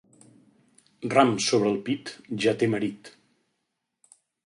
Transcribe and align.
Ram 1.15 1.35
sobre 1.49 1.71
el 1.73 1.79
pit, 1.91 2.15
ja 2.47 2.57
té 2.65 2.73
marit. 2.75 3.15